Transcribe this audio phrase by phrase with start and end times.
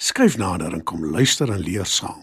[0.00, 2.22] Skryf nader en kom luister en leer saam.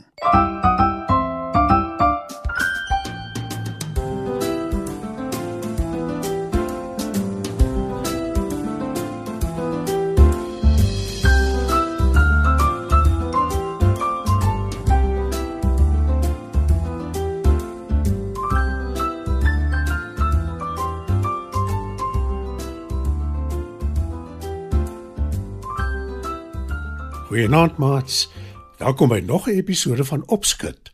[27.36, 28.29] Goeienaand maats.
[28.77, 30.91] Welkom by nog 'n episode van Opskud.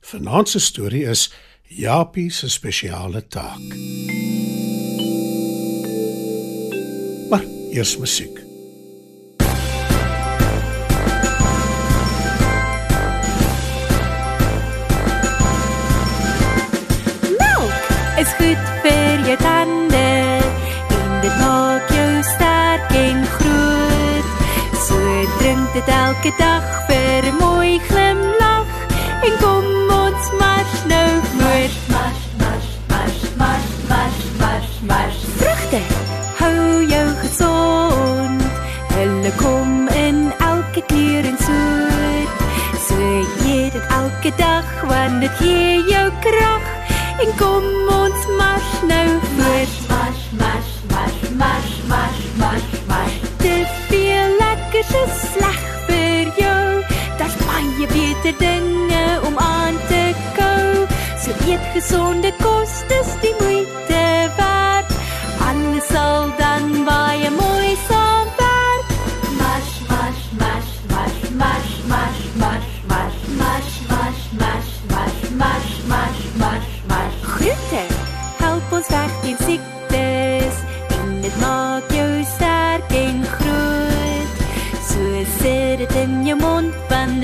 [0.00, 1.32] Vanaand se storie is
[1.62, 3.74] Japie se spesiale taak.
[7.28, 8.49] Maar eers musiek.
[26.10, 28.70] Elke dag vir 'n mooi glimlag
[29.26, 29.66] en kom
[30.04, 31.76] ons mars nou voort.
[31.94, 35.18] Mars, mars, mars, mars, mars, mars, mars.
[35.40, 35.80] Vrugte
[36.40, 38.42] hou jou gesond.
[38.96, 40.18] Hulle kom in
[40.52, 42.34] elke kleur en soort.
[42.86, 42.96] So
[43.52, 46.64] eet dit elke dag want dit gee jou krag.
[47.22, 47.66] En kom
[48.02, 49.46] ons mars nou voort.
[49.46, 51.79] Mars, mars, mars, mars, mars,
[58.36, 60.86] beter dinge om aan te kou.
[61.22, 64.90] So eet gesonde kos, dis die moeite werd.
[65.48, 68.86] Alles sal dan baie mooi saamwerk.
[69.38, 76.70] Mars, mars, mars, mars, mars, mars, mars, mars, mars, mars, mars, mars, mars, mars, mars,
[76.88, 77.14] mars.
[77.34, 77.84] Groente
[78.38, 79.79] help ons weg teen siektes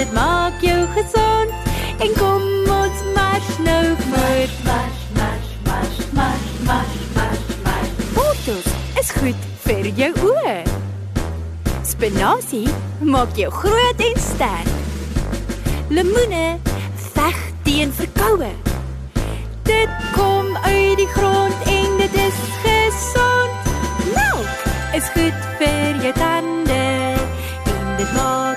[0.07, 1.51] dit maak jou gesond.
[1.99, 4.65] En kom ons mars nou voort.
[4.65, 7.91] Mars, mars, mars, mars, mars, mars, mars.
[8.15, 8.69] Wortels
[9.01, 10.57] is goed vir jou oë.
[11.87, 12.69] Spinasie
[13.01, 14.73] maak jou groot en sterk.
[15.89, 16.59] Lemoene
[17.15, 18.53] veg teen verkoue.
[19.67, 23.73] Dit kom uit die grond en dit is gesond.
[24.15, 26.83] Melk is goed vir jou tande
[27.67, 28.56] en dit maak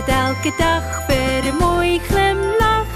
[0.00, 2.90] dit elke dag vir 'n mooi glimlag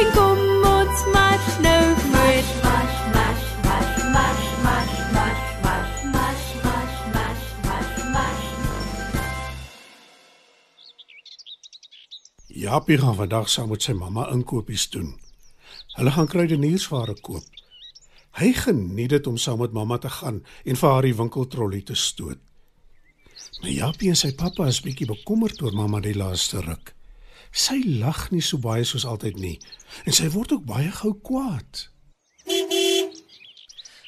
[0.00, 0.38] en kom
[0.78, 2.48] ons mars nou voort.
[2.66, 8.44] Mars, mars, mars, mars, mars, mars, mars, mars, mars, mars, mars, mars.
[12.46, 15.20] Japie gaan vandag saam met sy mamma inkopies doen.
[15.96, 17.44] Hulle gaan kruideniersware koop.
[18.30, 21.94] Hy geniet dit om saam met mamma te gaan en vir haar die winkeltrollie te
[21.94, 22.38] stoot.
[23.60, 26.92] Maar Japie en sy pappa is bietjie bekommerd oor mamma die laaste ruk.
[27.54, 29.56] Sy lag nie so baie soos altyd nie
[30.04, 31.88] en sy word ook baie gou kwaad.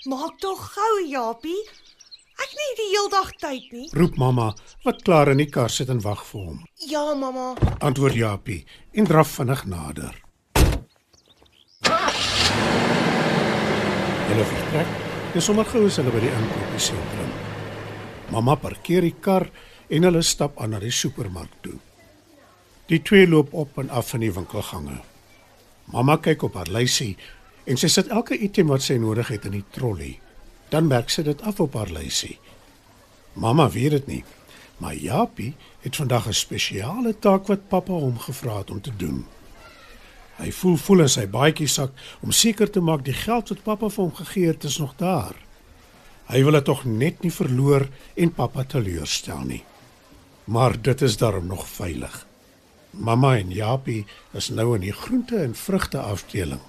[0.06, 1.62] Maak tog gou, Japie.
[2.36, 3.86] Ek het nie die heel dag tyd nie.
[3.96, 4.50] Roep mamma
[4.84, 6.60] wat klaar in die kar sit en wag vir hom.
[6.86, 7.54] Ja, mamma.
[7.80, 8.60] Antwoord Japie
[8.92, 10.14] en draf vinnig nader.
[14.26, 17.55] Hulle vertrek en sommer gou is hulle by die inkopiesentrum.
[18.30, 19.46] Mamma parkeer die kar
[19.88, 21.76] en hulle stap aan na die supermark toe.
[22.90, 25.00] Die twee loop op en af in die winkelgange.
[25.92, 27.14] Mamma kyk op haar lysie
[27.66, 30.16] en sy sit elke item wat sy nodig het in die trolly.
[30.70, 32.38] Dan merk sy dit af op haar lysie.
[33.38, 34.24] Mamma weet dit nie,
[34.82, 35.54] maar Japie
[35.84, 39.26] het vandag 'n spesiale taak wat pappa hom gevra het om te doen.
[40.36, 43.88] Hy voel voel in sy baadjie sak om seker te maak die geld wat pappa
[43.88, 45.45] vir hom gegee het is nog daar.
[46.26, 47.86] Hy wil dit tog net nie verloor
[48.18, 49.62] en pappa teleurstel nie.
[50.50, 52.26] Maar dit is daarom nog veilig.
[52.90, 56.62] Mamma en Japie is nou in die groente en vrugte afdeling.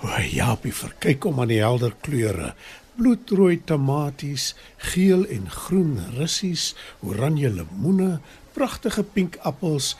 [0.00, 2.54] O, Japie verkyk om aan die helder kleure.
[2.96, 4.54] Bloedrooi tamaties,
[4.92, 8.20] geel en groen russies, oranje lemoene,
[8.52, 9.94] pragtige pink appels,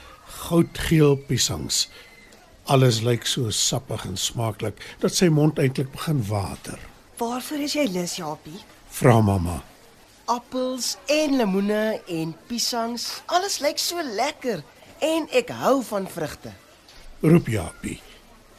[0.44, 1.86] goudgeel piesangs.
[2.68, 6.80] Alles lyk so sappig en smaaklik dat sy mond eintlik begin water.
[7.20, 8.60] Waarvoor is jy lus, Japie?
[8.88, 9.60] Vra mamma.
[10.30, 13.22] appels en lemoene en piesangs.
[13.26, 14.62] Alles lyk so lekker
[14.98, 16.52] en ek hou van vrugte.
[17.20, 17.98] Roep Japie.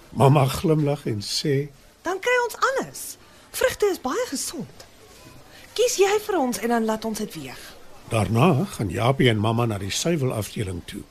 [0.10, 1.70] Mamma glimlag en sê:
[2.04, 3.04] Dan kry ons alles.
[3.52, 4.86] Vrugte is baie gesond.
[5.74, 7.62] Kies jy vir ons en dan laat ons dit weeg.
[8.12, 11.04] Daarna gaan Japie en mamma na die suiwelafdeling toe.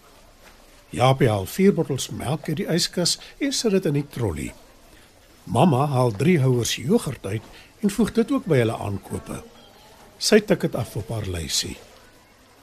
[0.90, 4.52] Japie haal 4 bottels melk uit die yskas en sit dit in die trolly.
[5.50, 7.42] Mamma haal 3 houers jogurt uit
[7.80, 9.40] en voeg dit ook by hulle aankope.
[10.22, 11.74] Sy tik dit af op haar lysie.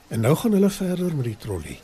[0.08, 1.76] En nou gaan hulle verder met die trolly.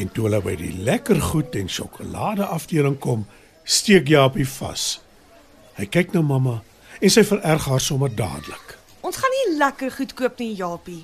[0.00, 3.26] En toe hulle by die lekker goed en sjokolade afdeling kom,
[3.64, 5.02] steek Japie vas.
[5.76, 6.62] Hy kyk na mamma
[6.96, 8.78] en sy vererg haar sommer dadelik.
[9.04, 11.02] Ons gaan nie lekker goed koop nie, Japie.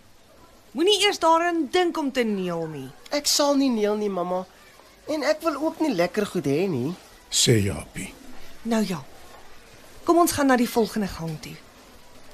[0.73, 2.89] Moenie eers daarin dink om te neel nie.
[3.13, 4.47] Ek sal nie neel nie, mamma.
[5.13, 6.95] En ek wil ook nie lekker goed hê nie.
[7.29, 8.15] Sê Japie.
[8.65, 9.05] Nou ja.
[10.09, 11.53] Kom ons gaan na die volgende gang toe.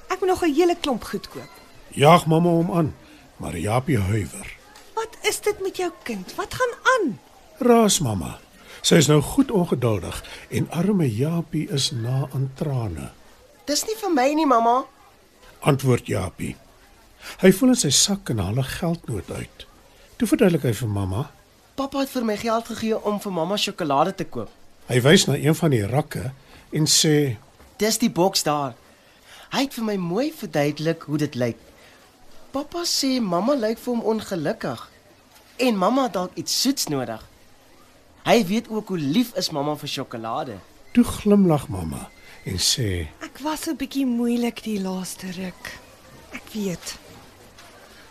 [0.07, 1.51] Ek moet nog 'n hele klomp goed koop.
[1.89, 2.95] Jaag mamma hom aan,
[3.37, 4.57] maar Japie huiwer.
[4.95, 6.35] Wat is dit met jou kind?
[6.35, 7.19] Wat gaan aan?
[7.59, 8.39] Raas mamma.
[8.81, 13.11] Sy is nou goed ongeduldig en arme Japie is na aan trane.
[13.65, 14.85] Dis nie vir my nie, mamma.
[15.61, 16.57] Antwoord Japie.
[17.41, 19.67] Hy voel in sy sak en haal 'n geldnoot uit.
[20.17, 21.31] Toe verduidelik hy vir mamma.
[21.75, 24.51] Pappa het vir my geld gegee om vir mamma sjokolade te koop.
[24.87, 26.33] Hy wys na een van die rakke
[26.71, 27.37] en sê:
[27.77, 28.75] Dis die boks daar.
[29.51, 31.59] Hy het vir my mooi verduidelik hoe dit lyk.
[32.55, 34.83] Pappa sê mamma lyk vir hom ongelukkig
[35.57, 37.23] en mamma dalk iets soets nodig.
[38.25, 40.59] Hy weet ook hoe lief is mamma vir sjokolade.
[40.95, 42.09] Toe glimlag mamma
[42.45, 45.79] en sê: Ek was 'n bietjie moeilik die laaste ruk.
[46.31, 46.97] Ek weet.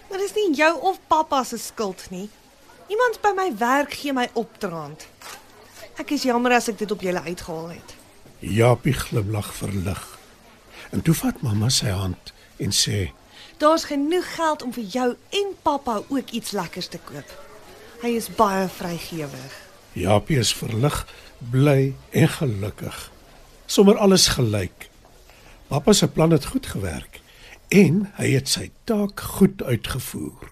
[0.09, 2.29] Maar dis nie jou of pappa se skuld nie.
[2.87, 5.07] Iemand by my werk gee my opdraand.
[5.97, 8.02] Ek is jammer as ek dit op julle uitgehaal het.
[8.43, 10.19] Japie glimlag verlig.
[10.91, 13.11] En toe vat mamma sy hand en sê:
[13.57, 17.29] Daar's genoeg geld om vir jou en pappa ook iets lekkers te koop.
[18.03, 19.55] Hy is baie vrygewig.
[19.93, 21.05] Japie is verlig,
[21.51, 23.11] bly en gelukkig.
[23.65, 24.89] Sommers alles gelyk.
[25.67, 27.21] Pappa se plan het goed gewerk
[27.67, 30.51] en hy het sy taak goed uitgevoer.